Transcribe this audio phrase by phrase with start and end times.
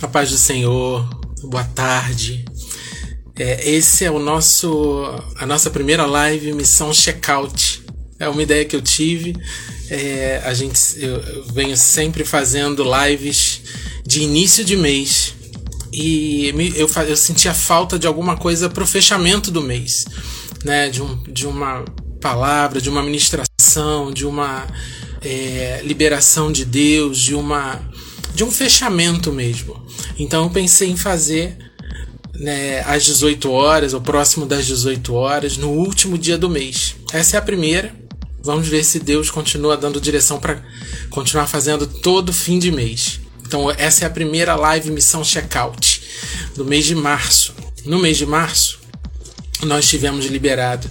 [0.00, 1.08] A paz do Senhor,
[1.42, 2.44] boa tarde.
[3.36, 5.04] É, esse é o nosso,
[5.36, 7.82] a nossa primeira live Missão Checkout.
[8.16, 9.34] É uma ideia que eu tive.
[9.90, 13.60] É, a gente, eu, eu venho sempre fazendo lives
[14.06, 15.34] de início de mês
[15.92, 20.04] e eu, eu senti a falta de alguma coisa para o fechamento do mês,
[20.64, 20.88] né?
[20.88, 21.84] De, um, de uma
[22.20, 24.64] palavra, de uma ministração, de uma
[25.22, 27.87] é, liberação de Deus, de uma
[28.38, 29.84] de um fechamento mesmo.
[30.16, 31.58] Então eu pensei em fazer
[32.32, 36.94] né, às 18 horas, ou próximo das 18 horas, no último dia do mês.
[37.12, 37.92] Essa é a primeira.
[38.40, 40.62] Vamos ver se Deus continua dando direção para
[41.10, 43.20] continuar fazendo todo fim de mês.
[43.44, 46.00] Então essa é a primeira live missão checkout
[46.54, 47.52] do mês de março.
[47.84, 48.78] No mês de março,
[49.64, 50.88] nós tivemos liberado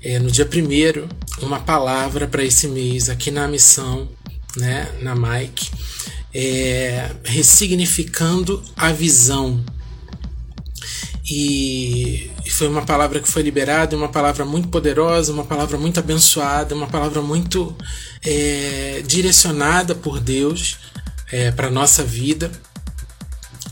[0.00, 1.08] é, no dia primeiro
[1.42, 4.08] uma palavra para esse mês aqui na missão,
[4.56, 5.72] né, na Mike
[6.34, 9.64] é, ressignificando a visão.
[11.30, 16.74] E, foi uma palavra que foi liberada, uma palavra muito poderosa, uma palavra muito abençoada,
[16.74, 17.76] uma palavra muito
[18.24, 20.78] é, direcionada por Deus
[21.32, 22.50] é, para nossa vida.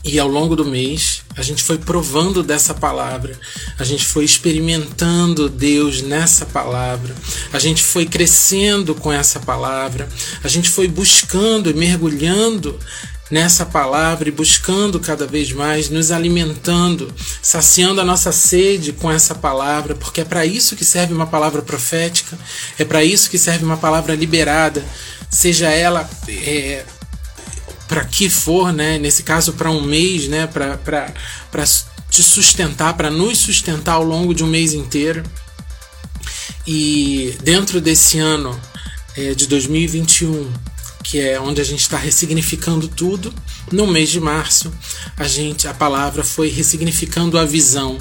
[0.03, 3.37] E ao longo do mês, a gente foi provando dessa palavra,
[3.77, 7.13] a gente foi experimentando Deus nessa palavra,
[7.51, 10.07] a gente foi crescendo com essa palavra,
[10.43, 12.79] a gente foi buscando e mergulhando
[13.31, 17.11] nessa palavra e buscando cada vez mais, nos alimentando,
[17.41, 21.63] saciando a nossa sede com essa palavra, porque é para isso que serve uma palavra
[21.63, 22.37] profética,
[22.77, 24.85] é para isso que serve uma palavra liberada,
[25.31, 26.85] seja ela é,
[27.93, 28.97] para que for, né?
[28.97, 30.47] Nesse caso, para um mês, né?
[30.47, 31.13] Para
[32.09, 35.21] te sustentar, para nos sustentar ao longo de um mês inteiro.
[36.65, 38.59] E dentro desse ano
[39.15, 40.51] é, de 2021,
[41.03, 43.31] que é onde a gente está ressignificando tudo,
[43.71, 44.73] no mês de março,
[45.15, 47.99] a gente, a palavra foi ressignificando a visão.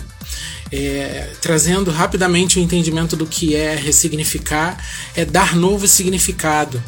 [0.74, 4.82] É, trazendo rapidamente o entendimento do que é ressignificar,
[5.14, 6.82] é dar novo significado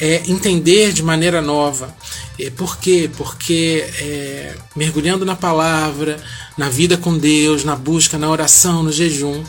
[0.00, 1.94] é, entender de maneira nova.
[2.38, 3.10] É, por quê?
[3.16, 6.22] Porque é, mergulhando na palavra,
[6.56, 9.42] na vida com Deus, na busca, na oração, no jejum,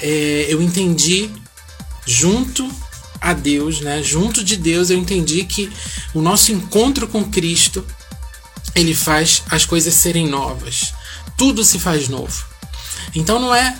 [0.00, 1.30] é, eu entendi
[2.06, 2.70] junto
[3.20, 4.02] a Deus, né?
[4.02, 5.70] junto de Deus, eu entendi que
[6.14, 7.84] o nosso encontro com Cristo
[8.74, 10.92] ele faz as coisas serem novas.
[11.36, 12.44] Tudo se faz novo.
[13.14, 13.76] Então não é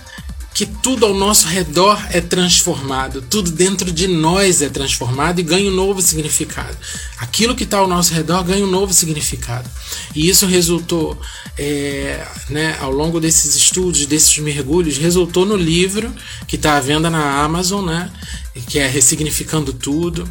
[0.56, 5.70] que tudo ao nosso redor é transformado, tudo dentro de nós é transformado e ganha
[5.70, 6.74] um novo significado.
[7.18, 9.68] Aquilo que está ao nosso redor ganha um novo significado.
[10.14, 11.20] E isso resultou,
[11.58, 16.10] é, né, ao longo desses estudos, desses mergulhos, resultou no livro
[16.46, 18.10] que está à venda na Amazon, né,
[18.66, 20.26] que é Ressignificando Tudo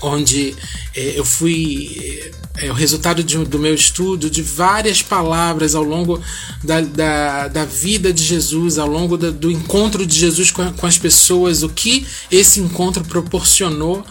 [0.00, 0.54] onde
[0.94, 6.20] é, eu fui é, o resultado de, do meu estudo de várias palavras ao longo
[6.62, 10.86] da, da, da vida de Jesus, ao longo da, do encontro de Jesus com, com
[10.86, 14.04] as pessoas, o que esse encontro proporcionou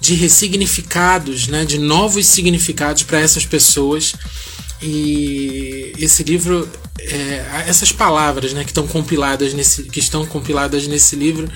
[0.00, 4.14] de ressignificados, né, de novos significados para essas pessoas.
[4.82, 11.14] E esse livro, é, essas palavras né, que estão compiladas nesse, que estão compiladas nesse
[11.14, 11.48] livro,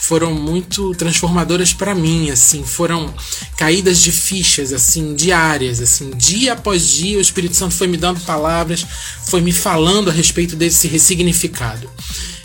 [0.00, 3.14] foram muito transformadoras para mim, assim, foram
[3.56, 8.20] caídas de fichas, assim, diárias, assim, dia após dia o Espírito Santo foi me dando
[8.22, 8.84] palavras,
[9.26, 11.88] foi me falando a respeito desse ressignificado.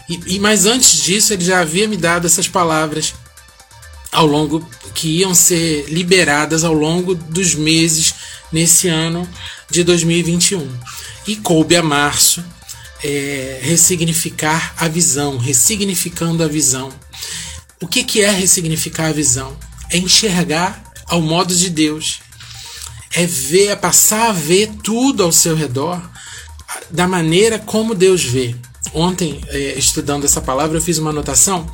[0.07, 3.15] E, e mas antes disso ele já havia me dado essas palavras
[4.11, 8.13] ao longo que iam ser liberadas ao longo dos meses
[8.51, 9.27] nesse ano
[9.69, 10.67] de 2021.
[11.27, 12.43] E coube a março
[13.03, 16.91] é, ressignificar a visão, ressignificando a visão.
[17.81, 19.57] O que, que é ressignificar a visão?
[19.89, 22.19] É enxergar ao modo de Deus.
[23.13, 26.01] É ver, é passar a ver tudo ao seu redor
[26.89, 28.55] da maneira como Deus vê.
[28.93, 31.69] Ontem, é, estudando essa palavra, eu fiz uma anotação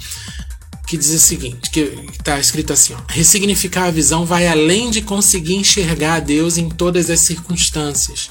[0.86, 1.80] que diz o seguinte, que
[2.12, 6.70] está escrito assim, ó, ressignificar a visão vai além de conseguir enxergar a Deus em
[6.70, 8.30] todas as circunstâncias.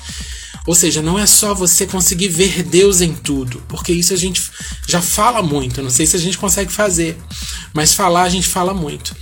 [0.66, 4.40] Ou seja, não é só você conseguir ver Deus em tudo, porque isso a gente
[4.86, 7.18] já fala muito, não sei se a gente consegue fazer,
[7.74, 9.16] mas falar a gente fala muito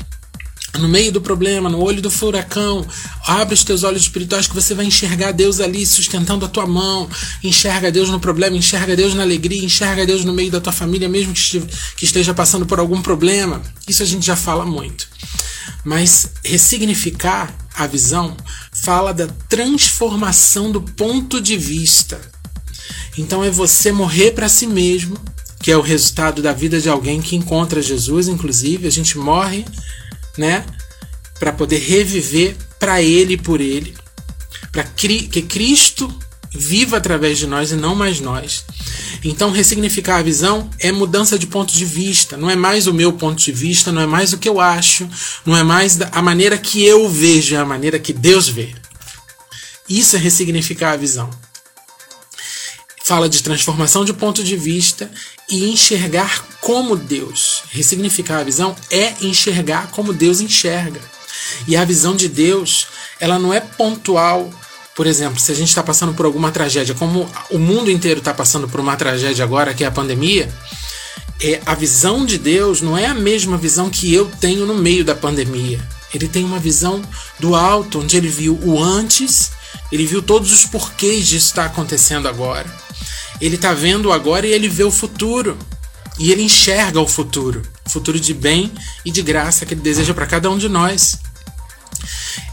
[0.78, 2.86] no meio do problema, no olho do furacão,
[3.26, 7.08] abre os teus olhos espirituais que você vai enxergar Deus ali sustentando a tua mão,
[7.42, 11.08] enxerga Deus no problema, enxerga Deus na alegria, enxerga Deus no meio da tua família,
[11.08, 11.34] mesmo
[11.96, 13.60] que esteja passando por algum problema.
[13.88, 15.08] Isso a gente já fala muito.
[15.84, 18.36] Mas ressignificar a visão
[18.72, 22.20] fala da transformação do ponto de vista.
[23.18, 25.16] Então é você morrer para si mesmo,
[25.60, 29.64] que é o resultado da vida de alguém que encontra Jesus, inclusive, a gente morre
[30.40, 30.64] né?
[31.38, 33.94] Para poder reviver para ele e por ele.
[34.72, 36.12] para que Cristo
[36.52, 38.64] viva através de nós e não mais nós.
[39.22, 42.36] Então, ressignificar a visão é mudança de ponto de vista.
[42.36, 45.08] Não é mais o meu ponto de vista, não é mais o que eu acho,
[45.44, 48.74] não é mais a maneira que eu vejo, é a maneira que Deus vê.
[49.88, 51.28] Isso é ressignificar a visão.
[53.04, 55.10] Fala de transformação de ponto de vista
[55.50, 57.59] e enxergar como Deus.
[57.70, 61.00] Ressignificar a visão é enxergar como Deus enxerga.
[61.66, 62.86] E a visão de Deus,
[63.18, 64.52] ela não é pontual
[64.94, 68.34] por exemplo, se a gente está passando por alguma tragédia, como o mundo inteiro está
[68.34, 70.52] passando por uma tragédia agora, que é a pandemia,
[71.40, 75.02] é, a visão de Deus não é a mesma visão que eu tenho no meio
[75.02, 75.80] da pandemia.
[76.12, 77.00] Ele tem uma visão
[77.38, 79.52] do alto, onde ele viu o antes,
[79.90, 82.66] ele viu todos os porquês disso estar acontecendo agora.
[83.40, 85.56] Ele está vendo agora e ele vê o futuro.
[86.20, 88.70] E ele enxerga o futuro, futuro de bem
[89.06, 91.18] e de graça que ele deseja para cada um de nós.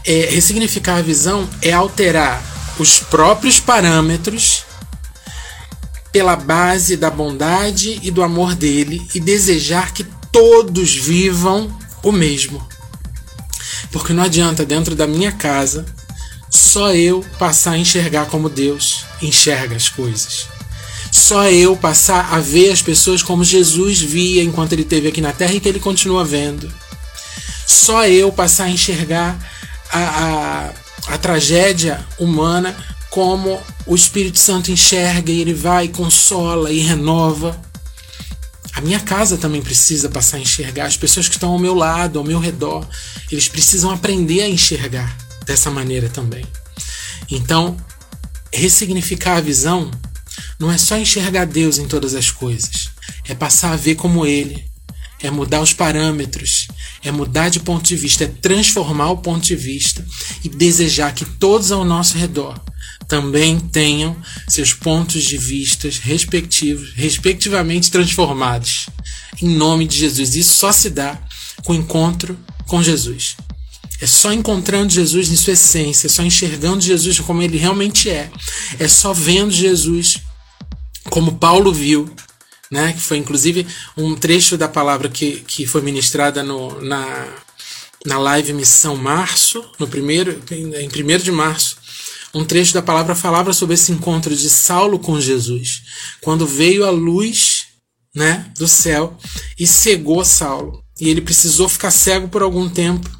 [0.06, 2.42] É, ressignificar a visão é alterar
[2.78, 4.64] os próprios parâmetros
[6.10, 11.70] pela base da bondade e do amor dele e desejar que todos vivam
[12.02, 12.66] o mesmo.
[13.92, 15.84] Porque não adianta dentro da minha casa
[16.50, 20.57] só eu passar a enxergar como Deus enxerga as coisas.
[21.10, 25.32] Só eu passar a ver as pessoas como Jesus via enquanto ele esteve aqui na
[25.32, 26.72] terra e que ele continua vendo.
[27.66, 29.38] Só eu passar a enxergar
[29.90, 32.76] a, a, a tragédia humana
[33.10, 37.58] como o Espírito Santo enxerga e ele vai consola e renova.
[38.74, 40.86] A minha casa também precisa passar a enxergar.
[40.86, 42.86] As pessoas que estão ao meu lado, ao meu redor,
[43.30, 46.46] eles precisam aprender a enxergar dessa maneira também.
[47.30, 47.76] Então,
[48.52, 49.90] ressignificar a visão
[50.58, 52.90] não é só enxergar Deus em todas as coisas,
[53.28, 54.64] é passar a ver como Ele,
[55.20, 56.68] é mudar os parâmetros,
[57.02, 60.04] é mudar de ponto de vista, é transformar o ponto de vista
[60.44, 62.60] e desejar que todos ao nosso redor
[63.06, 64.16] também tenham
[64.48, 68.88] seus pontos de vista respectivos, respectivamente transformados.
[69.40, 70.36] Em nome de Jesus.
[70.36, 71.18] Isso só se dá
[71.64, 73.36] com o encontro com Jesus.
[74.00, 78.30] É só encontrando Jesus em sua essência, é só enxergando Jesus como ele realmente é.
[78.78, 80.18] É só vendo Jesus
[81.18, 82.08] como Paulo viu
[82.70, 82.92] né?
[82.92, 83.66] Que foi inclusive
[83.96, 87.28] um trecho da palavra que, que foi ministrada no, na,
[88.04, 91.78] na live Missão Março, no primeiro, em 1 de março.
[92.34, 95.82] Um trecho da palavra falava sobre esse encontro de Saulo com Jesus,
[96.20, 97.68] quando veio a luz
[98.14, 99.16] né, do céu
[99.58, 100.84] e cegou Saulo.
[101.00, 103.10] E ele precisou ficar cego por algum tempo,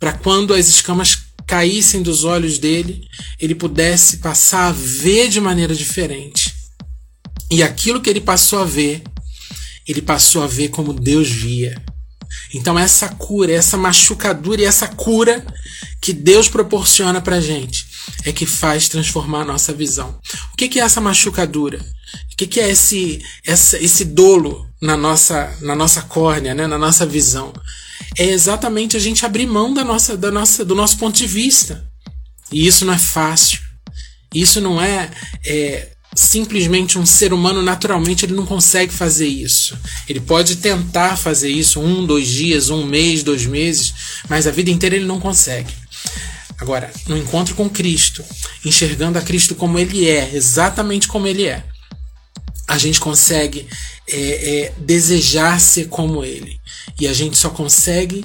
[0.00, 3.06] para quando as escamas caíssem dos olhos dele,
[3.38, 6.55] ele pudesse passar a ver de maneira diferente.
[7.50, 9.02] E aquilo que ele passou a ver,
[9.86, 11.80] ele passou a ver como Deus via.
[12.54, 15.44] Então essa cura, essa machucadura e essa cura
[16.00, 17.86] que Deus proporciona pra gente
[18.24, 20.18] é que faz transformar a nossa visão.
[20.52, 21.78] O que, que é essa machucadura?
[22.32, 26.66] O que, que é esse, essa, esse dolo na nossa, na nossa córnea, né?
[26.66, 27.52] na nossa visão?
[28.16, 31.86] É exatamente a gente abrir mão da nossa, da nossa, do nosso ponto de vista.
[32.52, 33.60] E isso não é fácil.
[34.34, 35.10] Isso não é,
[35.44, 39.78] é simplesmente um ser humano naturalmente ele não consegue fazer isso.
[40.08, 43.92] Ele pode tentar fazer isso um, dois dias, um mês, dois meses,
[44.28, 45.72] mas a vida inteira ele não consegue.
[46.58, 48.24] Agora, no encontro com Cristo,
[48.64, 51.62] enxergando a Cristo como Ele é, exatamente como Ele é,
[52.66, 53.68] a gente consegue
[54.08, 56.58] é, é, desejar ser como Ele.
[56.98, 58.24] E a gente só consegue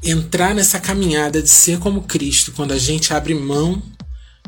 [0.00, 3.82] entrar nessa caminhada de ser como Cristo quando a gente abre mão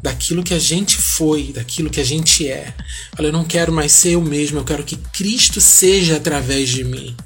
[0.03, 2.75] daquilo que a gente foi, daquilo que a gente é.
[3.19, 6.85] Olha, eu não quero mais ser eu mesmo, eu quero que Cristo seja através de
[6.85, 7.17] mim.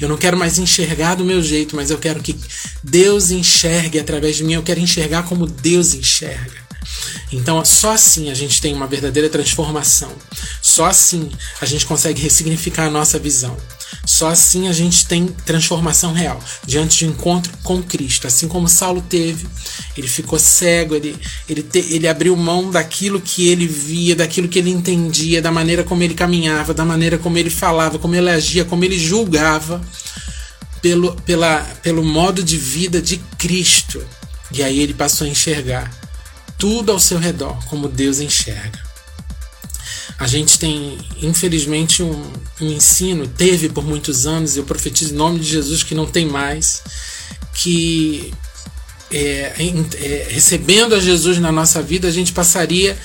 [0.00, 2.36] Eu não quero mais enxergar do meu jeito, mas eu quero que
[2.82, 6.64] Deus enxergue através de mim, eu quero enxergar como Deus enxerga.
[7.32, 10.12] Então, só assim a gente tem uma verdadeira transformação.
[10.62, 13.56] Só assim a gente consegue ressignificar a nossa visão.
[14.06, 18.26] Só assim a gente tem transformação real diante de um encontro com Cristo.
[18.26, 19.46] Assim como Saulo teve,
[19.96, 21.16] ele ficou cego, ele,
[21.48, 25.84] ele, te, ele abriu mão daquilo que ele via, daquilo que ele entendia, da maneira
[25.84, 29.80] como ele caminhava, da maneira como ele falava, como ele agia, como ele julgava,
[30.82, 34.04] pelo, pela, pelo modo de vida de Cristo.
[34.52, 35.90] E aí ele passou a enxergar
[36.58, 38.93] tudo ao seu redor como Deus enxerga.
[40.18, 45.40] A gente tem, infelizmente, um, um ensino, teve por muitos anos, eu profetizo em nome
[45.40, 46.82] de Jesus que não tem mais,
[47.52, 48.32] que
[49.10, 52.96] é, é, recebendo a Jesus na nossa vida, a gente passaria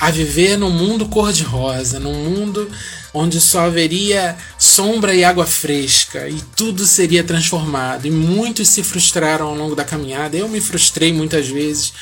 [0.00, 2.68] a viver num mundo cor-de-rosa, num mundo
[3.14, 8.06] onde só haveria sombra e água fresca e tudo seria transformado.
[8.06, 10.36] E muitos se frustraram ao longo da caminhada.
[10.36, 11.92] Eu me frustrei muitas vezes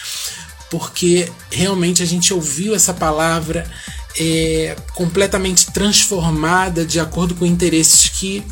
[0.70, 3.70] porque realmente a gente ouviu essa palavra
[4.18, 8.44] é, completamente transformada de acordo com interesses que,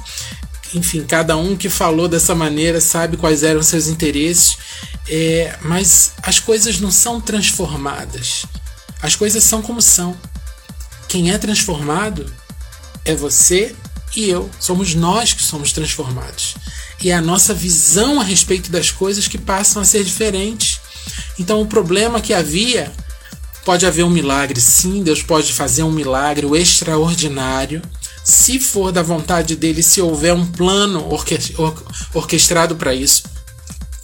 [0.74, 4.58] enfim, cada um que falou dessa maneira sabe quais eram seus interesses,
[5.08, 8.44] é, mas as coisas não são transformadas,
[9.02, 10.16] as coisas são como são.
[11.08, 12.30] Quem é transformado
[13.04, 13.74] é você
[14.14, 16.56] e eu, somos nós que somos transformados.
[17.00, 20.80] E é a nossa visão a respeito das coisas que passam a ser diferentes.
[21.38, 22.92] Então, o problema que havia
[23.68, 27.82] Pode haver um milagre, sim, Deus pode fazer um milagre extraordinário,
[28.24, 31.06] se for da vontade dele, se houver um plano
[32.14, 33.24] orquestrado para isso.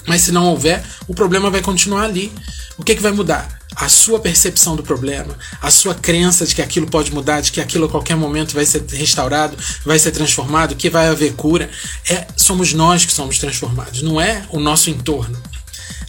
[0.06, 2.30] Mas se não houver, o problema vai continuar ali.
[2.76, 3.58] O que, que vai mudar?
[3.74, 7.58] A sua percepção do problema, a sua crença de que aquilo pode mudar, de que
[7.58, 11.70] aquilo a qualquer momento vai ser restaurado, vai ser transformado, que vai haver cura.
[12.10, 15.40] É, somos nós que somos transformados, não é o nosso entorno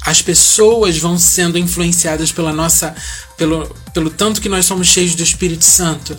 [0.05, 2.95] as pessoas vão sendo influenciadas pela nossa
[3.35, 6.17] pelo, pelo tanto que nós somos cheios do Espírito Santo,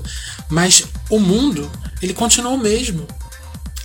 [0.50, 1.70] mas o mundo
[2.02, 3.06] ele continua o mesmo.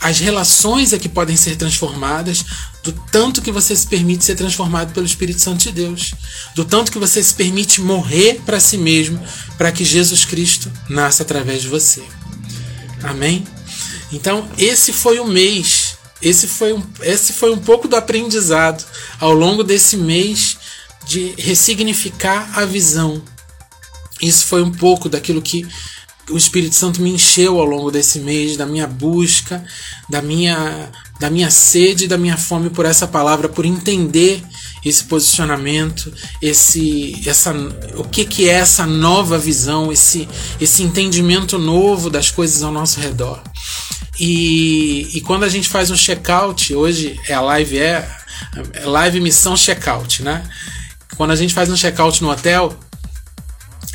[0.01, 2.43] As relações é que podem ser transformadas
[2.83, 6.15] do tanto que você se permite ser transformado pelo Espírito Santo de Deus,
[6.55, 9.23] do tanto que você se permite morrer para si mesmo,
[9.59, 12.03] para que Jesus Cristo nasça através de você.
[13.03, 13.45] Amém?
[14.11, 15.80] Então, esse foi o mês
[16.21, 18.85] esse foi, um, esse foi um pouco do aprendizado
[19.19, 20.57] ao longo desse mês
[21.05, 23.21] de ressignificar a visão.
[24.21, 25.67] Isso foi um pouco daquilo que
[26.29, 29.63] o Espírito Santo me encheu ao longo desse mês, da minha busca,
[30.09, 34.43] da minha, da minha sede, da minha fome por essa palavra, por entender
[34.83, 36.11] esse posicionamento,
[36.41, 37.53] esse, essa,
[37.95, 40.27] o que, que é essa nova visão, esse,
[40.59, 43.41] esse entendimento novo das coisas ao nosso redor.
[44.23, 48.07] E, e quando a gente faz um check-out, hoje é a live é,
[48.73, 50.47] é live missão check-out, né?
[51.17, 52.71] Quando a gente faz um check-out no hotel,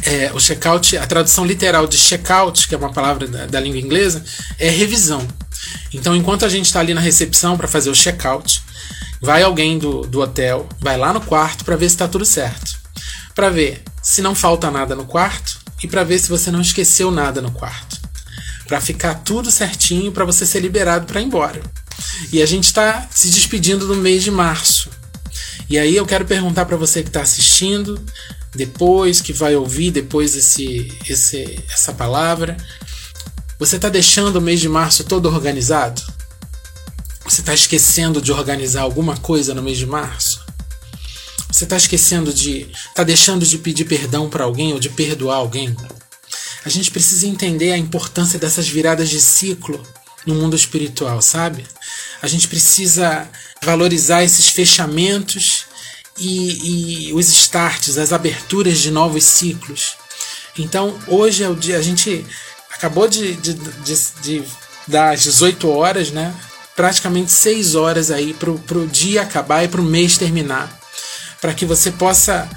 [0.03, 3.79] é, o check-out, a tradução literal de check-out, que é uma palavra da, da, língua
[3.79, 4.25] inglesa,
[4.59, 5.25] é revisão.
[5.95, 8.61] Então, enquanto a gente está ali na recepção para fazer o check-out,
[9.23, 12.77] vai alguém do, do hotel, vai lá no quarto para ver se está tudo certo.
[13.33, 17.13] Para ver se não falta nada no quarto e para ver se você não esqueceu
[17.13, 17.96] nada no quarto
[18.67, 21.63] para ficar tudo certinho para você ser liberado para ir embora.
[22.33, 24.91] E a gente está se despedindo do mês de março.
[25.69, 28.01] E aí eu quero perguntar para você que está assistindo,
[28.55, 32.57] depois que vai ouvir depois esse, esse essa palavra,
[33.59, 36.03] você está deixando o mês de março todo organizado?
[37.25, 40.45] Você está esquecendo de organizar alguma coisa no mês de março?
[41.51, 42.71] Você está esquecendo de.
[42.89, 45.75] está deixando de pedir perdão para alguém ou de perdoar alguém?
[46.67, 49.81] A gente precisa entender a importância dessas viradas de ciclo
[50.27, 51.65] no mundo espiritual, sabe?
[52.21, 53.31] A gente precisa
[53.63, 55.67] valorizar esses fechamentos
[56.19, 59.95] e, e os starts, as aberturas de novos ciclos.
[60.59, 62.27] Então, hoje é o dia, a gente
[62.75, 64.45] acabou de, de, de, de
[64.89, 66.35] dar às 18 horas, né?
[66.75, 70.81] Praticamente 6 horas aí para o dia acabar e para o mês terminar.
[71.41, 72.51] Para que você possa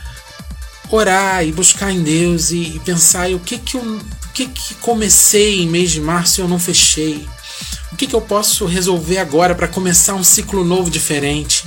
[0.91, 4.75] orar e buscar em Deus e, e pensar o que que eu o que que
[4.75, 7.27] comecei em mês de março e eu não fechei.
[7.91, 11.65] O que que eu posso resolver agora para começar um ciclo novo diferente?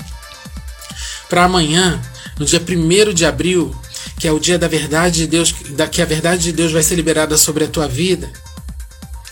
[1.28, 2.00] Para amanhã,
[2.38, 3.76] no dia 1 de abril,
[4.18, 6.82] que é o dia da verdade de Deus, da, que a verdade de Deus vai
[6.82, 8.32] ser liberada sobre a tua vida.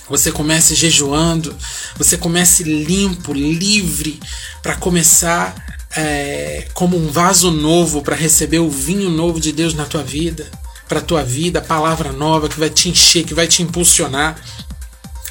[0.08, 1.56] Você comece jejuando,
[1.96, 4.20] você comece limpo, livre,
[4.60, 5.54] para começar
[5.96, 10.50] é, como um vaso novo para receber o vinho novo de Deus na tua vida,
[10.88, 14.36] para tua vida, a palavra nova que vai te encher, que vai te impulsionar,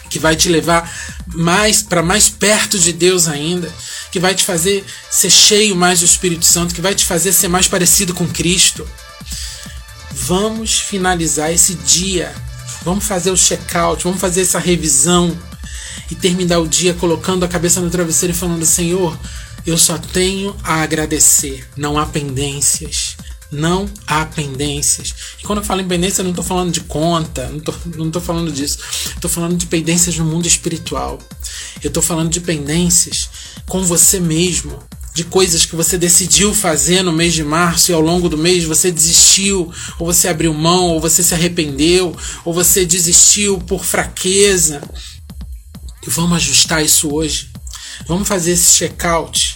[0.10, 0.92] que vai te levar
[1.28, 3.72] mais para mais perto de Deus ainda,
[4.12, 7.48] que vai te fazer ser cheio mais do Espírito Santo, que vai te fazer ser
[7.48, 8.88] mais parecido com Cristo.
[10.12, 12.34] Vamos finalizar esse dia.
[12.84, 15.38] Vamos fazer o check-out, vamos fazer essa revisão
[16.10, 19.18] e terminar o dia colocando a cabeça no travesseiro e falando: Senhor,
[19.69, 23.15] eu só tenho a agradecer, não há pendências.
[23.51, 25.13] Não há pendências.
[25.39, 27.49] E quando eu falo em pendência, eu não estou falando de conta,
[27.95, 28.77] não estou falando disso.
[29.15, 31.17] Estou falando de pendências no mundo espiritual.
[31.81, 33.27] Eu estou falando de pendências
[33.65, 34.77] com você mesmo,
[35.15, 38.65] de coisas que você decidiu fazer no mês de março e ao longo do mês
[38.65, 44.79] você desistiu, ou você abriu mão, ou você se arrependeu, ou você desistiu por fraqueza.
[46.05, 47.49] E vamos ajustar isso hoje.
[48.07, 49.49] Vamos fazer esse check-out.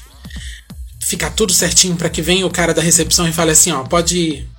[1.13, 4.17] Ficar tudo certinho para que venha o cara da recepção e fale assim, ó, pode
[4.17, 4.50] ir.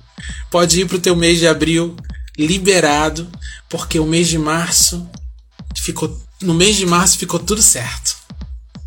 [0.49, 1.97] Pode ir pro teu mês de abril
[2.37, 3.29] liberado,
[3.67, 5.05] porque o mês de março
[5.75, 8.15] ficou no mês de março ficou tudo certo.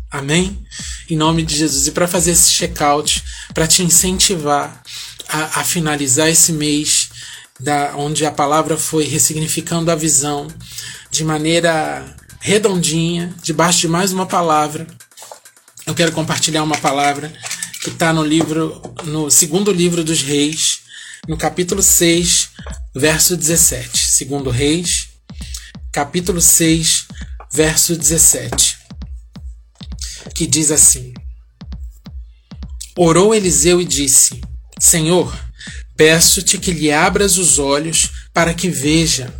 [0.09, 0.65] Amém?
[1.07, 1.85] Em nome de Jesus.
[1.85, 3.23] E para fazer esse check-out,
[3.53, 4.81] para te incentivar
[5.27, 7.11] a, a finalizar esse mês,
[7.59, 10.47] da, onde a palavra foi ressignificando a visão
[11.11, 14.87] de maneira redondinha, debaixo de mais uma palavra.
[15.85, 17.31] Eu quero compartilhar uma palavra
[17.81, 20.81] que está no livro, no segundo livro dos Reis,
[21.27, 22.49] no capítulo 6,
[22.93, 23.97] verso 17.
[23.97, 25.09] Segundo Reis,
[25.91, 27.07] capítulo 6,
[27.51, 28.77] verso 17.
[30.35, 31.13] Que diz assim:
[32.97, 34.41] Orou Eliseu e disse:
[34.77, 35.33] Senhor,
[35.95, 39.33] peço-te que lhe abras os olhos para que veja.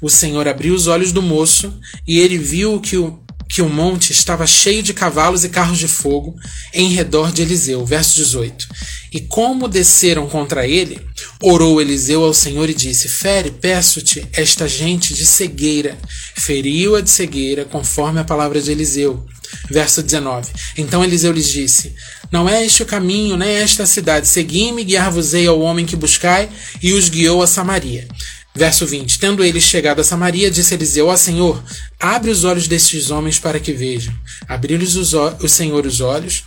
[0.00, 1.76] O Senhor abriu os olhos do moço
[2.06, 3.23] e ele viu que o,
[3.54, 6.34] que o monte estava cheio de cavalos e carros de fogo
[6.72, 7.86] em redor de Eliseu.
[7.86, 8.66] Verso 18.
[9.12, 11.00] E como desceram contra ele,
[11.40, 15.96] orou Eliseu ao Senhor e disse: Fere, peço-te, esta gente de cegueira.
[16.34, 19.24] Feriu-a de cegueira, conforme a palavra de Eliseu.
[19.70, 20.50] Verso 19.
[20.76, 21.94] Então Eliseu lhes disse:
[22.32, 24.26] Não é este o caminho, nem esta a cidade.
[24.26, 26.48] Segui-me, guiar-vos-ei ao homem que buscai,
[26.82, 28.08] e os guiou a Samaria.
[28.56, 31.62] Verso 20: Tendo eles chegado a Samaria, disse Eliseu: Ó Senhor,
[31.98, 34.14] abre os olhos destes homens para que vejam.
[34.46, 36.44] Abriu-lhes o Senhor os olhos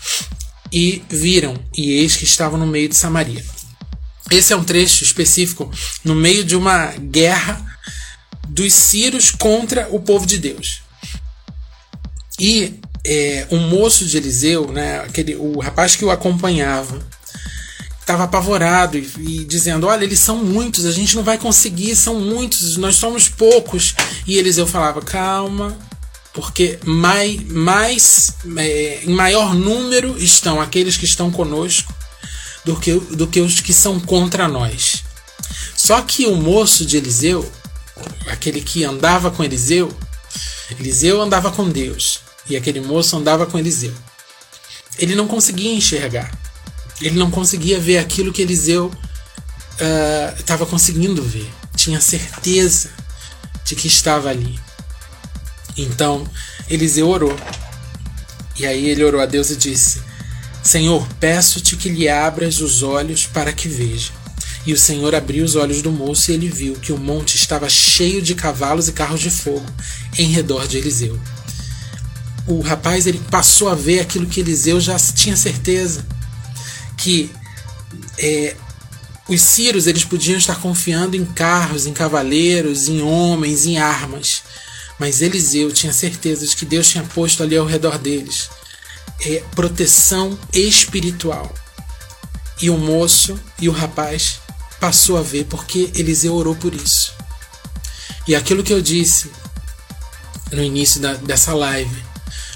[0.72, 3.44] e viram, e eis que estavam no meio de Samaria.
[4.32, 5.72] Esse é um trecho específico
[6.04, 7.66] no meio de uma guerra
[8.48, 10.82] dos sírios contra o povo de Deus.
[12.40, 17.06] E é, um moço de Eliseu, né, aquele, o rapaz que o acompanhava,
[18.08, 22.16] estava apavorado e, e, dizendo: Olha, eles são muitos, a gente não vai conseguir, são
[22.16, 23.94] muitos, nós somos poucos.
[24.26, 25.78] E Eliseu falava: Calma,
[26.34, 31.94] porque mais, mais é, em maior número estão aqueles que estão conosco
[32.64, 35.04] do que, do que os que são contra nós.
[35.76, 37.50] Só que o moço de Eliseu,
[38.28, 39.92] aquele que andava com Eliseu,
[40.80, 43.94] Eliseu andava com Deus e aquele moço andava com Eliseu.
[44.98, 46.37] Ele não conseguia enxergar.
[47.02, 48.92] Ele não conseguia ver aquilo que Eliseu
[50.38, 51.50] estava uh, conseguindo ver.
[51.76, 52.90] Tinha certeza
[53.64, 54.60] de que estava ali.
[55.78, 56.28] Então
[56.70, 57.36] Eliseu orou.
[58.58, 60.02] E aí ele orou a Deus e disse:
[60.64, 64.12] Senhor, peço-te que lhe abras os olhos para que veja.
[64.66, 67.70] E o Senhor abriu os olhos do moço e ele viu que o monte estava
[67.70, 69.66] cheio de cavalos e carros de fogo
[70.18, 71.18] em redor de Eliseu.
[72.46, 76.06] O rapaz ele passou a ver aquilo que Eliseu já tinha certeza
[76.98, 77.32] que
[78.18, 78.56] é,
[79.30, 84.44] os sírios eles podiam estar confiando em carros, em cavaleiros, em homens, em armas,
[85.00, 88.50] mas Eliseu tinha certeza de que Deus tinha posto ali ao redor deles
[89.22, 91.54] é, proteção espiritual.
[92.62, 94.40] E o moço e o rapaz
[94.80, 97.14] passou a ver porque Eliseu orou por isso.
[98.28, 99.32] E aquilo que eu disse
[100.52, 102.04] no início da, dessa live,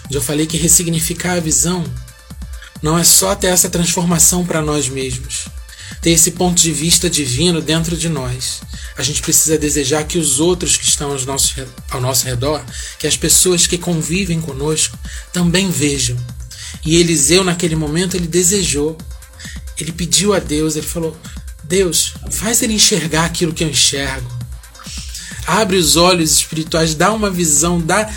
[0.06, 1.84] onde eu falei que ressignificar a visão
[2.82, 5.46] não é só ter essa transformação para nós mesmos,
[6.02, 8.62] ter esse ponto de vista divino dentro de nós.
[8.98, 11.54] A gente precisa desejar que os outros que estão ao nosso,
[11.90, 12.64] ao nosso redor,
[13.00, 14.98] que as pessoas que convivem conosco,
[15.32, 16.18] também vejam.
[16.86, 18.98] E Eliseu, naquele momento, ele desejou,
[19.78, 21.16] ele pediu a Deus, ele falou:
[21.64, 24.30] Deus, faz ele enxergar aquilo que eu enxergo.
[25.46, 28.10] Abre os olhos espirituais, dá uma visão, dá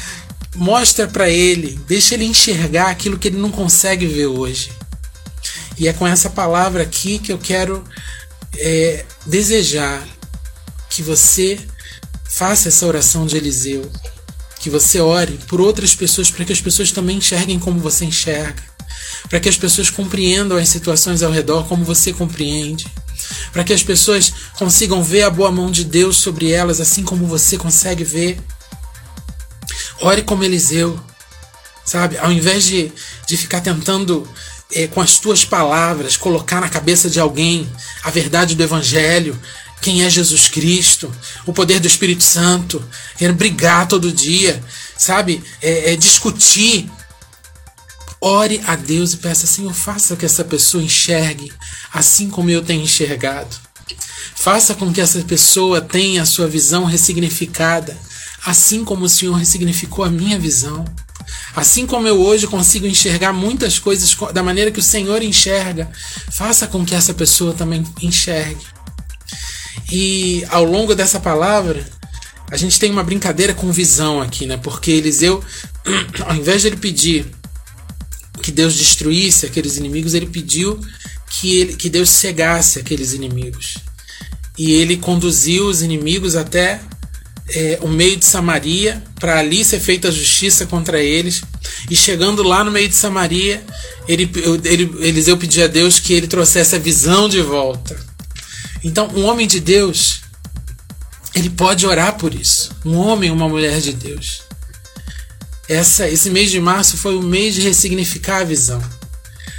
[0.54, 4.70] mostra para ele, deixa ele enxergar aquilo que ele não consegue ver hoje.
[5.78, 7.84] E é com essa palavra aqui que eu quero
[8.56, 10.06] é, desejar
[10.88, 11.58] que você
[12.28, 13.90] faça essa oração de Eliseu,
[14.60, 18.62] que você ore por outras pessoas para que as pessoas também enxerguem como você enxerga,
[19.28, 22.86] para que as pessoas compreendam as situações ao redor como você compreende,
[23.52, 27.26] para que as pessoas consigam ver a boa mão de Deus sobre elas assim como
[27.26, 28.38] você consegue ver.
[30.04, 31.00] Ore como Eliseu,
[31.82, 32.18] sabe?
[32.18, 32.92] Ao invés de,
[33.26, 34.28] de ficar tentando,
[34.70, 37.66] é, com as tuas palavras, colocar na cabeça de alguém
[38.02, 39.40] a verdade do Evangelho,
[39.80, 41.10] quem é Jesus Cristo,
[41.46, 42.84] o poder do Espírito Santo,
[43.16, 44.62] quer brigar todo dia,
[44.94, 45.42] sabe?
[45.62, 46.86] É, é discutir.
[48.20, 51.50] Ore a Deus e peça, Senhor, faça que essa pessoa enxergue
[51.94, 53.56] assim como eu tenho enxergado.
[54.36, 57.96] Faça com que essa pessoa tenha a sua visão ressignificada
[58.44, 60.84] assim como o Senhor ressignificou a minha visão.
[61.56, 65.90] Assim como eu hoje consigo enxergar muitas coisas da maneira que o Senhor enxerga,
[66.30, 68.64] faça com que essa pessoa também enxergue.
[69.90, 71.86] E ao longo dessa palavra,
[72.50, 74.56] a gente tem uma brincadeira com visão aqui, né?
[74.56, 75.42] Porque Eliseu,
[76.26, 77.26] ao invés de ele pedir
[78.42, 80.78] que Deus destruísse aqueles inimigos, ele pediu
[81.30, 83.78] que, ele, que Deus cegasse aqueles inimigos.
[84.58, 86.80] E ele conduziu os inimigos até
[87.48, 91.42] é, o meio de Samaria, para ali ser feita a justiça contra eles.
[91.90, 93.62] E chegando lá no meio de Samaria,
[94.08, 94.30] ele,
[94.64, 97.96] ele, Eliseu pedia a Deus que ele trouxesse a visão de volta.
[98.82, 100.22] Então, um homem de Deus,
[101.34, 102.70] ele pode orar por isso.
[102.84, 104.42] Um homem uma mulher de Deus.
[105.68, 108.82] Essa, esse mês de março foi o mês de ressignificar a visão.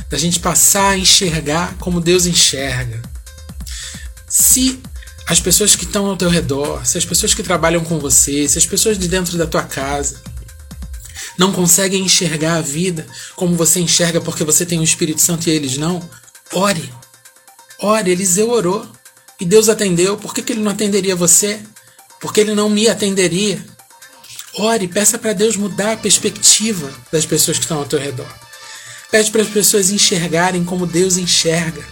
[0.10, 3.02] Da gente passar a enxergar como Deus enxerga.
[4.28, 4.80] Se
[5.28, 8.58] as pessoas que estão ao teu redor, se as pessoas que trabalham com você, se
[8.58, 10.22] as pessoas de dentro da tua casa
[11.38, 15.52] não conseguem enxergar a vida como você enxerga porque você tem o Espírito Santo e
[15.52, 16.08] eles não,
[16.54, 16.94] ore.
[17.80, 18.88] Ore, Eliseu orou
[19.40, 20.16] e Deus atendeu.
[20.18, 21.60] Por que, que ele não atenderia você?
[22.22, 23.64] Porque ele não me atenderia.
[24.54, 28.32] Ore, peça para Deus mudar a perspectiva das pessoas que estão ao teu redor.
[29.12, 31.84] Pede para as pessoas enxergarem como Deus enxerga.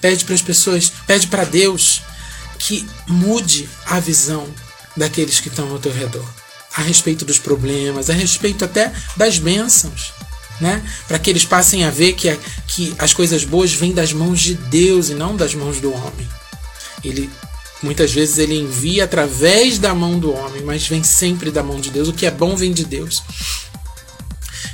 [0.00, 2.02] Pede para as pessoas, pede para Deus
[2.62, 4.48] que mude a visão
[4.96, 6.24] daqueles que estão ao teu redor,
[6.76, 10.12] a respeito dos problemas, a respeito até das bênçãos,
[10.60, 10.80] né?
[11.08, 12.36] Para que eles passem a ver que, a,
[12.68, 16.28] que as coisas boas vêm das mãos de Deus e não das mãos do homem.
[17.02, 17.28] Ele
[17.82, 21.90] muitas vezes ele envia através da mão do homem, mas vem sempre da mão de
[21.90, 22.06] Deus.
[22.06, 23.24] O que é bom vem de Deus.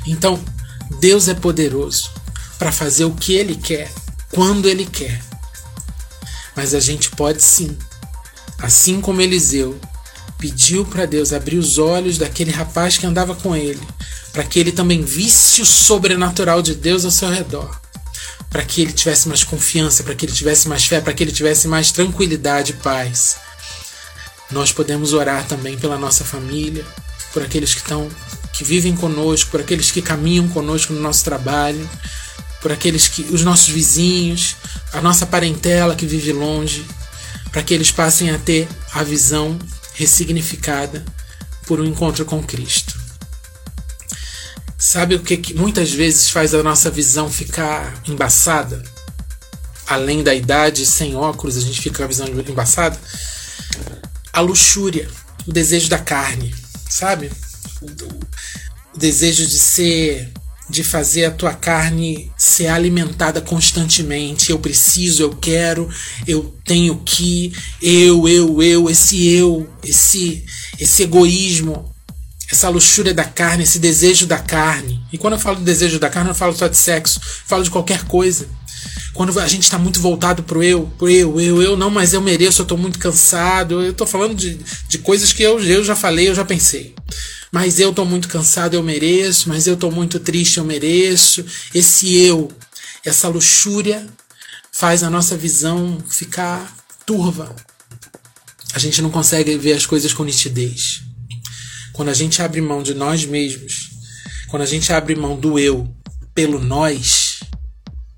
[0.07, 0.39] Então,
[1.01, 2.11] Deus é poderoso
[2.59, 3.91] para fazer o que ele quer,
[4.31, 5.28] quando ele quer.
[6.59, 7.79] Mas a gente pode sim,
[8.59, 9.79] assim como Eliseu
[10.39, 13.81] pediu para Deus abrir os olhos daquele rapaz que andava com ele,
[14.33, 17.81] para que ele também visse o sobrenatural de Deus ao seu redor,
[18.51, 21.31] para que ele tivesse mais confiança, para que ele tivesse mais fé, para que ele
[21.31, 23.37] tivesse mais tranquilidade e paz.
[24.51, 26.85] Nós podemos orar também pela nossa família,
[27.33, 28.11] por aqueles que estão
[28.53, 31.89] que vivem conosco, por aqueles que caminham conosco no nosso trabalho,
[32.61, 34.57] por aqueles que os nossos vizinhos,
[34.93, 36.85] a nossa parentela que vive longe,
[37.53, 39.59] para que eles passem a ter a visão
[39.95, 41.05] ressignificada
[41.67, 42.99] por um encontro com Cristo.
[44.77, 48.83] Sabe o que, que muitas vezes faz a nossa visão ficar embaçada?
[49.87, 52.99] Além da idade, sem óculos, a gente fica com a visão embaçada?
[54.33, 55.09] A luxúria,
[55.47, 56.55] o desejo da carne,
[56.89, 57.31] sabe?
[57.83, 57.87] O,
[58.95, 60.33] o desejo de ser
[60.69, 64.51] de fazer a tua carne ser alimentada constantemente.
[64.51, 65.89] Eu preciso, eu quero,
[66.27, 70.45] eu tenho que, eu, eu, eu, esse eu, esse
[70.79, 71.93] esse egoísmo,
[72.51, 75.03] essa luxúria da carne, esse desejo da carne.
[75.13, 77.71] E quando eu falo de desejo da carne, eu falo só de sexo, falo de
[77.71, 78.49] qualquer coisa.
[79.13, 82.21] Quando a gente está muito voltado pro eu, pro eu, eu, eu, não, mas eu
[82.21, 83.83] mereço, eu estou muito cansado.
[83.83, 86.95] Eu estou falando de, de coisas que eu, eu já falei, eu já pensei
[87.51, 91.45] mas eu tô muito cansado, eu mereço, mas eu tô muito triste, eu mereço.
[91.75, 92.51] Esse eu,
[93.05, 94.07] essa luxúria
[94.73, 96.75] faz a nossa visão ficar
[97.07, 97.55] turva.
[98.75, 101.03] A gente não consegue ver as coisas com nitidez.
[101.93, 103.91] Quando a gente abre mão de nós mesmos,
[104.49, 105.93] quando a gente abre mão do eu
[106.35, 107.41] pelo nós,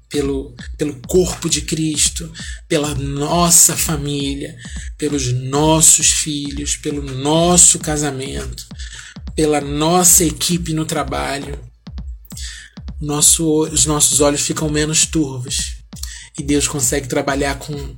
[0.08, 2.30] pelo, pelo corpo de Cristo,
[2.68, 4.54] pela nossa família,
[4.98, 8.66] pelos nossos filhos, pelo nosso casamento,
[9.34, 11.58] pela nossa equipe no trabalho,
[13.00, 15.76] nosso, os nossos olhos ficam menos turvos
[16.38, 17.96] e Deus consegue trabalhar com,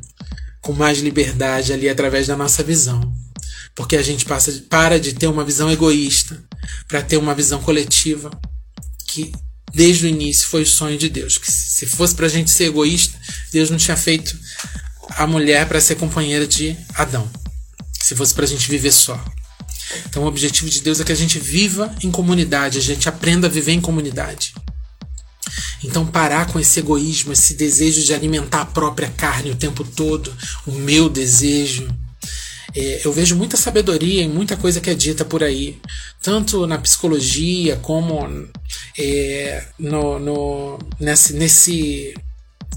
[0.61, 3.01] com mais liberdade ali através da nossa visão.
[3.75, 6.43] Porque a gente passa, para de ter uma visão egoísta
[6.87, 8.31] para ter uma visão coletiva
[9.09, 9.33] que
[9.73, 11.39] desde o início foi o sonho de Deus.
[11.39, 13.19] Que se fosse para a gente ser egoísta,
[13.51, 14.37] Deus não tinha feito
[15.11, 17.29] a mulher para ser companheira de Adão.
[18.01, 19.23] Se fosse para a gente viver só.
[20.07, 23.47] Então, o objetivo de Deus é que a gente viva em comunidade, a gente aprenda
[23.47, 24.55] a viver em comunidade.
[25.85, 30.33] Então, parar com esse egoísmo, esse desejo de alimentar a própria carne o tempo todo,
[30.67, 31.89] o meu desejo.
[32.75, 35.79] É, eu vejo muita sabedoria em muita coisa que é dita por aí,
[36.23, 38.49] tanto na psicologia como
[38.99, 42.15] é, no, no, nesse, nesse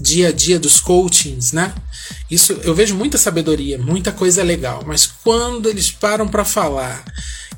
[0.00, 1.74] dia a dia dos coachings, né?
[2.30, 7.04] Isso eu vejo muita sabedoria, muita coisa legal, mas quando eles param para falar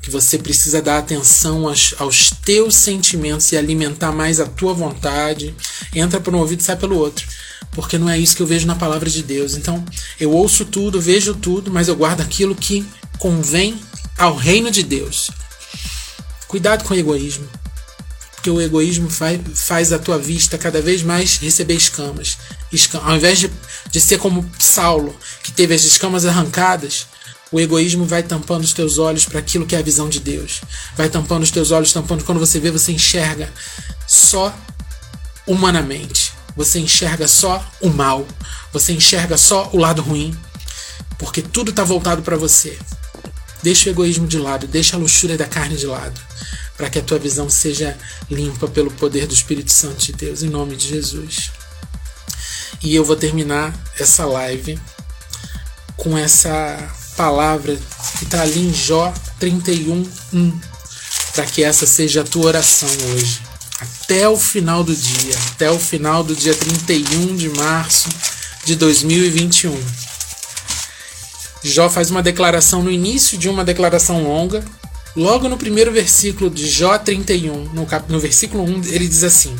[0.01, 5.53] que você precisa dar atenção aos, aos, teus sentimentos e alimentar mais a tua vontade,
[5.93, 7.27] entra por um ouvido e sai pelo outro.
[7.71, 9.55] Porque não é isso que eu vejo na palavra de Deus.
[9.55, 9.83] Então,
[10.19, 12.85] eu ouço tudo, vejo tudo, mas eu guardo aquilo que
[13.19, 13.79] convém
[14.17, 15.29] ao reino de Deus.
[16.47, 17.47] Cuidado com o egoísmo
[18.39, 22.37] porque o egoísmo faz, faz a tua vista cada vez mais receber escamas.
[22.71, 23.51] Escam ao invés de,
[23.91, 27.05] de ser como Saulo, que teve as escamas arrancadas,
[27.51, 30.61] o egoísmo vai tampando os teus olhos para aquilo que é a visão de Deus.
[30.95, 32.23] Vai tampando os teus olhos, tampando.
[32.23, 33.51] Quando você vê, você enxerga
[34.07, 34.55] só
[35.45, 36.31] humanamente.
[36.55, 38.25] Você enxerga só o mal.
[38.71, 40.33] Você enxerga só o lado ruim.
[41.17, 42.77] Porque tudo está voltado para você.
[43.61, 46.29] Deixa o egoísmo de lado, deixa a luxúria da carne de lado
[46.79, 47.97] para que a tua visão seja
[48.31, 51.51] limpa pelo poder do Espírito Santo de Deus, em nome de Jesus.
[52.81, 54.79] E eu vou terminar essa live
[55.97, 57.77] com essa palavra
[58.17, 60.59] que está ali em Jó 31, 1,
[61.33, 63.41] para que essa seja a tua oração hoje.
[63.81, 68.07] Até o final do dia, até o final do dia 31 de março
[68.63, 69.77] de 2021.
[71.61, 74.63] Jó faz uma declaração no início de uma declaração longa.
[75.15, 79.55] Logo no primeiro versículo de Jó 31, no, cap, no versículo 1, ele diz assim: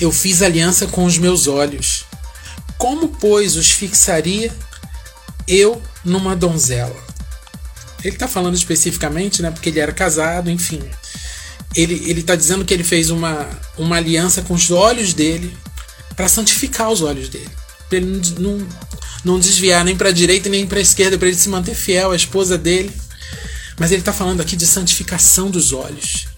[0.00, 2.04] Eu fiz aliança com os meus olhos.
[2.76, 4.52] Como, pois, os fixaria
[5.46, 6.96] eu numa donzela?
[8.04, 9.50] Ele está falando especificamente, né?
[9.50, 10.82] Porque ele era casado, enfim.
[11.74, 15.56] Ele está dizendo que ele fez uma, uma aliança com os olhos dele
[16.14, 17.50] para santificar os olhos dele.
[17.88, 18.66] Para ele não,
[19.24, 22.12] não desviar nem para a direita nem para a esquerda, para ele se manter fiel
[22.12, 22.90] à esposa dele.
[23.78, 26.28] Mas ele está falando aqui de santificação dos olhos.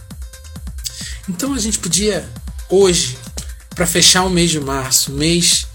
[1.28, 2.28] Então a gente podia,
[2.68, 3.18] hoje,
[3.74, 5.66] para fechar o mês de março, mês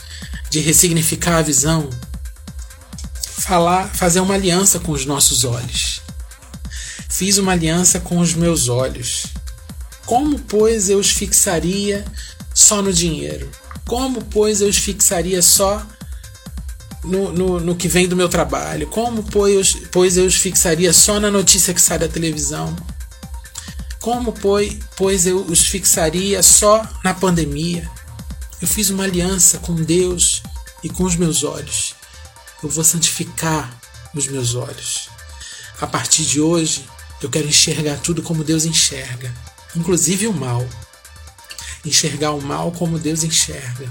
[0.50, 1.90] de ressignificar a visão,
[3.40, 6.02] falar, fazer uma aliança com os nossos olhos.
[7.10, 9.28] Fiz uma aliança com os meus olhos.
[10.06, 12.04] Como, pois, eu os fixaria
[12.54, 13.50] só no dinheiro?
[13.86, 15.86] Como, pois, eu os fixaria só
[17.04, 18.88] no, no, no, que vem do meu trabalho?
[18.88, 22.76] Como, pois, pois eu os fixaria só na notícia que sai da televisão?
[24.00, 27.90] Como, pois, pois eu os fixaria só na pandemia?
[28.62, 30.42] Eu fiz uma aliança com Deus
[30.84, 31.96] e com os meus olhos.
[32.62, 33.78] Eu vou santificar
[34.14, 35.10] os meus olhos.
[35.82, 36.86] A partir de hoje,
[37.22, 39.34] eu quero enxergar tudo como Deus enxerga,
[39.76, 40.66] inclusive o mal.
[41.86, 43.90] Enxergar o mal como Deus enxerga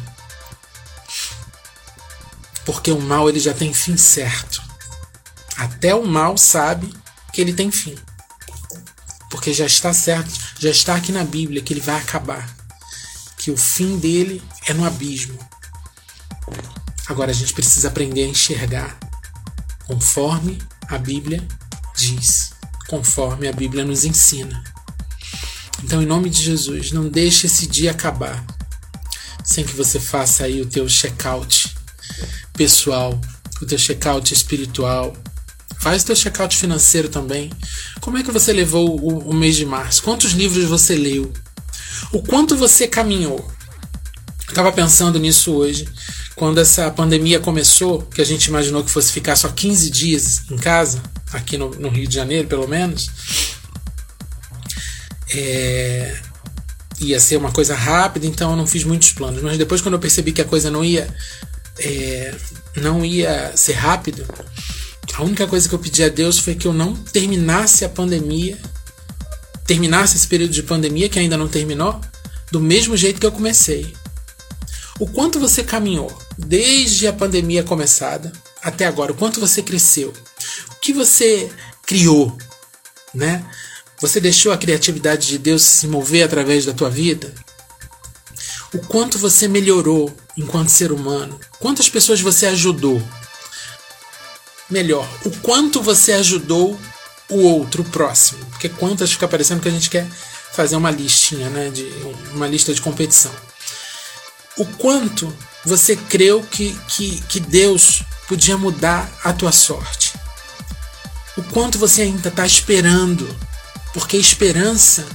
[2.64, 4.62] porque o mal ele já tem fim certo.
[5.56, 6.92] Até o mal sabe
[7.32, 7.96] que ele tem fim.
[9.30, 12.48] Porque já está certo, já está aqui na Bíblia que ele vai acabar.
[13.36, 15.38] Que o fim dele é no abismo.
[17.08, 18.98] Agora a gente precisa aprender a enxergar
[19.86, 21.46] conforme a Bíblia
[21.96, 22.52] diz,
[22.88, 24.62] conforme a Bíblia nos ensina.
[25.82, 28.44] Então, em nome de Jesus, não deixe esse dia acabar
[29.44, 31.71] sem que você faça aí o teu check-out
[32.52, 33.20] pessoal,
[33.60, 35.14] o teu check-out espiritual.
[35.80, 37.50] Faz o teu check-out financeiro também.
[38.00, 40.02] Como é que você levou o, o mês de março?
[40.02, 41.32] Quantos livros você leu?
[42.12, 43.50] O quanto você caminhou?
[44.48, 45.88] Estava pensando nisso hoje,
[46.36, 50.56] quando essa pandemia começou, que a gente imaginou que fosse ficar só 15 dias em
[50.56, 53.10] casa, aqui no, no Rio de Janeiro, pelo menos.
[55.34, 56.20] É,
[57.00, 59.42] ia ser uma coisa rápida, então eu não fiz muitos planos.
[59.42, 61.12] Mas depois, quando eu percebi que a coisa não ia
[61.78, 62.34] é,
[62.76, 64.26] não ia ser rápido,
[65.14, 68.58] a única coisa que eu pedi a Deus foi que eu não terminasse a pandemia,
[69.66, 72.00] terminasse esse período de pandemia que ainda não terminou,
[72.50, 73.94] do mesmo jeito que eu comecei.
[74.98, 78.32] O quanto você caminhou desde a pandemia começada
[78.62, 80.12] até agora, o quanto você cresceu,
[80.70, 81.50] o que você
[81.84, 82.36] criou,
[83.14, 83.44] né?
[84.00, 87.32] Você deixou a criatividade de Deus se mover através da tua vida?
[88.74, 93.02] o quanto você melhorou enquanto ser humano, quantas pessoas você ajudou.
[94.70, 96.78] Melhor, o quanto você ajudou
[97.28, 98.44] o outro, o próximo.
[98.46, 100.06] Porque quantas fica parecendo que a gente quer
[100.52, 101.84] fazer uma listinha, né, de
[102.32, 103.32] uma lista de competição.
[104.56, 110.14] O quanto você creu que, que, que Deus podia mudar a tua sorte.
[111.36, 113.28] O quanto você ainda está esperando.
[113.94, 115.06] Porque esperança,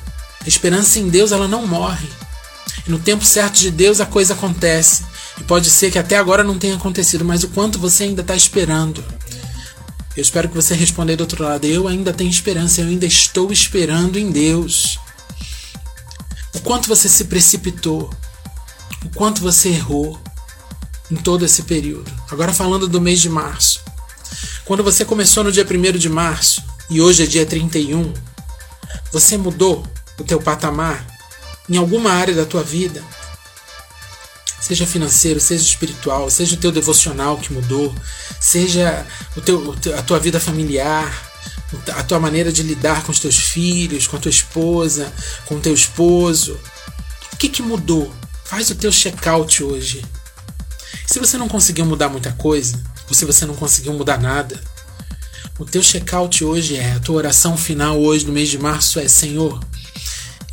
[0.44, 2.10] a esperança em Deus, ela não morre.
[2.88, 5.04] No tempo certo de Deus a coisa acontece.
[5.38, 8.36] E pode ser que até agora não tenha acontecido, mas o quanto você ainda está
[8.36, 9.04] esperando.
[10.15, 11.65] Eu espero que você responda do outro lado.
[11.65, 14.97] Eu ainda tenho esperança, eu ainda estou esperando em Deus.
[16.56, 18.10] O quanto você se precipitou,
[19.06, 20.19] o quanto você errou
[21.12, 22.12] em todo esse período.
[22.32, 23.82] Agora falando do mês de março.
[24.65, 28.13] Quando você começou no dia 1 de março e hoje é dia 31,
[29.12, 29.86] você mudou
[30.19, 31.17] o teu patamar
[31.70, 33.04] em alguma área da tua vida,
[34.60, 37.94] seja financeiro, seja espiritual, seja o teu devocional que mudou,
[38.40, 41.32] seja o teu, a tua vida familiar,
[41.96, 45.12] a tua maneira de lidar com os teus filhos, com a tua esposa,
[45.46, 46.60] com o teu esposo.
[47.34, 48.14] O que, que mudou?
[48.46, 50.04] Faz o teu check-out hoje.
[51.06, 54.60] Se você não conseguiu mudar muita coisa, ou se você não conseguiu mudar nada,
[55.60, 59.08] o teu check-out hoje é, a tua oração final hoje no mês de março é:
[59.08, 59.60] Senhor,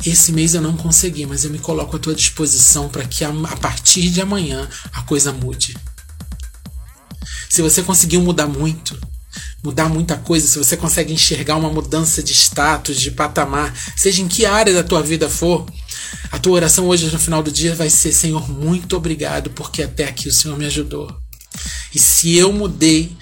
[0.09, 3.31] esse mês eu não consegui, mas eu me coloco à tua disposição para que a,
[3.59, 5.75] partir de amanhã a coisa mude.
[7.49, 8.99] Se você conseguiu mudar muito,
[9.63, 14.27] mudar muita coisa, se você consegue enxergar uma mudança de status, de patamar, seja em
[14.27, 15.65] que área da tua vida for,
[16.31, 20.05] a tua oração hoje no final do dia vai ser: Senhor, muito obrigado, porque até
[20.05, 21.24] aqui o Senhor me ajudou.
[21.95, 23.15] E se eu mudei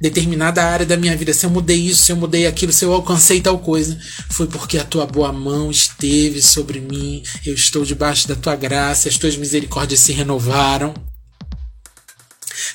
[0.00, 2.92] determinada área da minha vida, se eu mudei isso, se eu mudei aquilo, se eu
[2.92, 3.98] alcancei tal coisa,
[4.30, 9.08] foi porque a tua boa mão esteve sobre mim, eu estou debaixo da tua graça,
[9.08, 10.94] as tuas misericórdias se renovaram.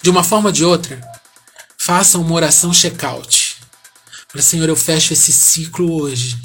[0.02, 1.02] De uma forma ou de outra,
[1.78, 3.58] faça uma oração check-out.
[4.32, 6.38] Para Senhor, eu fecho esse ciclo hoje,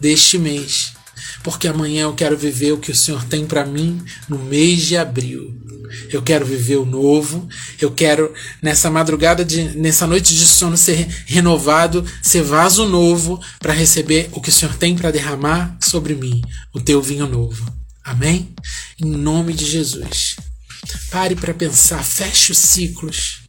[0.00, 0.83] deste mês,
[1.44, 4.96] porque amanhã eu quero viver o que o Senhor tem para mim no mês de
[4.96, 5.54] abril.
[6.10, 7.46] Eu quero viver o novo.
[7.78, 13.74] Eu quero nessa madrugada de nessa noite de sono ser renovado, ser vaso novo para
[13.74, 16.40] receber o que o Senhor tem para derramar sobre mim,
[16.72, 17.70] o teu vinho novo.
[18.02, 18.54] Amém?
[18.98, 20.36] Em nome de Jesus.
[21.10, 23.42] Pare para pensar, feche os ciclos.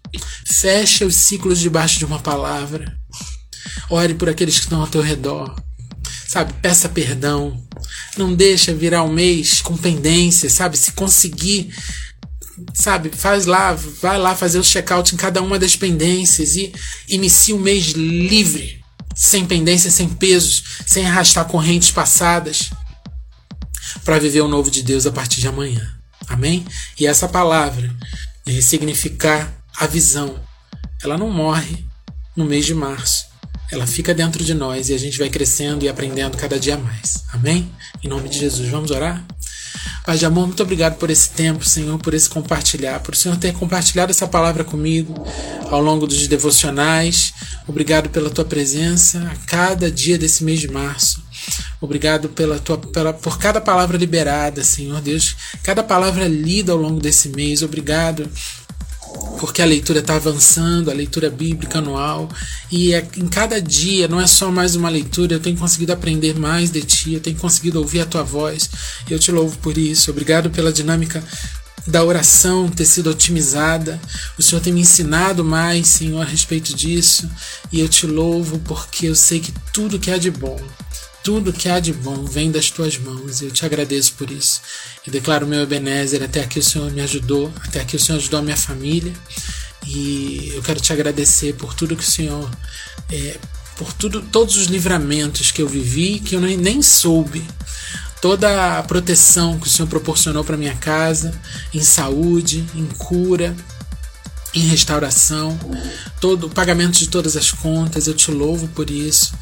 [0.46, 2.98] Feche os ciclos debaixo de uma palavra.
[3.90, 5.56] Ore por aqueles que estão ao teu redor.
[6.36, 7.64] Sabe, peça perdão.
[8.18, 10.76] Não deixa virar um mês com pendência, sabe?
[10.76, 11.74] Se conseguir
[12.74, 13.72] sabe, faz lá,
[14.02, 16.74] vai lá fazer o check-out em cada uma das pendências e
[17.08, 18.84] inicia o mês livre,
[19.16, 22.70] sem pendências, sem pesos, sem arrastar correntes passadas,
[24.04, 25.90] para viver o novo de Deus a partir de amanhã.
[26.28, 26.66] Amém?
[27.00, 27.96] E essa palavra,
[28.46, 30.38] ressignificar a visão,
[31.02, 31.86] ela não morre
[32.36, 33.35] no mês de março.
[33.76, 37.26] Ela fica dentro de nós e a gente vai crescendo e aprendendo cada dia mais.
[37.34, 37.70] Amém?
[38.02, 39.22] Em nome de Jesus, vamos orar?
[40.06, 43.36] Pai de amor, muito obrigado por esse tempo, Senhor, por esse compartilhar, por o Senhor
[43.36, 45.14] ter compartilhado essa palavra comigo
[45.70, 47.34] ao longo dos devocionais.
[47.68, 51.22] Obrigado pela tua presença a cada dia desse mês de março.
[51.82, 57.02] Obrigado pela tua, pela, por cada palavra liberada, Senhor Deus, cada palavra lida ao longo
[57.02, 57.62] desse mês.
[57.62, 58.30] Obrigado
[59.40, 62.30] porque a leitura está avançando, a leitura bíblica anual,
[62.72, 66.38] e é, em cada dia não é só mais uma leitura, eu tenho conseguido aprender
[66.38, 68.70] mais de ti, eu tenho conseguido ouvir a tua voz,
[69.10, 70.12] eu te louvo por isso.
[70.12, 71.24] Obrigado pela dinâmica
[71.88, 74.00] da oração ter sido otimizada.
[74.38, 77.30] O Senhor tem me ensinado mais, Senhor, a respeito disso,
[77.72, 80.60] e eu te louvo porque eu sei que tudo que há de bom
[81.26, 84.62] tudo que há de bom vem das tuas mãos e eu te agradeço por isso.
[85.04, 88.42] Eu declaro meu Ebenezer, até aqui o Senhor me ajudou, até aqui o Senhor ajudou
[88.42, 89.12] a minha família.
[89.88, 92.48] E eu quero te agradecer por tudo que o Senhor,
[93.12, 93.40] é,
[93.76, 97.44] por tudo, todos os livramentos que eu vivi que eu nem, nem soube,
[98.22, 101.34] toda a proteção que o Senhor proporcionou para minha casa,
[101.74, 103.56] em saúde, em cura,
[104.56, 105.60] em restauração,
[106.22, 109.34] todo o pagamento de todas as contas, eu te louvo por isso.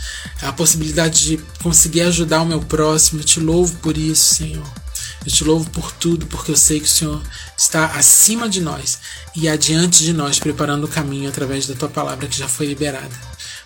[0.41, 4.67] A possibilidade de conseguir ajudar o meu próximo, eu te louvo por isso, Senhor.
[5.25, 7.21] Eu te louvo por tudo, porque eu sei que o Senhor
[7.55, 8.99] está acima de nós
[9.35, 13.15] e adiante de nós, preparando o caminho através da tua palavra que já foi liberada.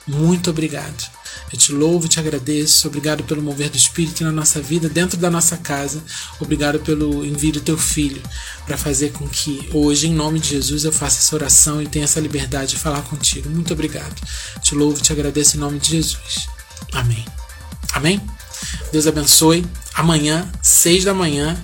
[0.05, 1.16] Muito obrigado.
[1.51, 2.87] Eu te louvo, te agradeço.
[2.87, 6.03] Obrigado pelo mover do Espírito na nossa vida, dentro da nossa casa.
[6.39, 8.21] Obrigado pelo envio do teu filho
[8.65, 12.03] para fazer com que hoje, em nome de Jesus, eu faça essa oração e tenha
[12.03, 13.49] essa liberdade de falar contigo.
[13.49, 14.15] Muito obrigado.
[14.61, 16.47] Te louvo, te agradeço em nome de Jesus.
[16.91, 17.25] Amém.
[17.93, 18.21] Amém?
[18.91, 19.65] Deus abençoe.
[19.93, 21.57] Amanhã, seis da manhã,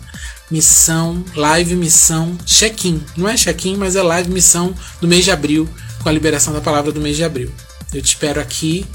[0.49, 3.03] missão, live missão, check-in.
[3.17, 5.69] Não é check-in, mas é live missão do mês de abril,
[6.01, 7.51] com a liberação da palavra do mês de abril.
[7.93, 8.85] Eu te espero aqui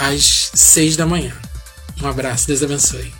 [0.00, 1.36] às seis da manhã.
[2.02, 3.19] Um abraço, Deus abençoe.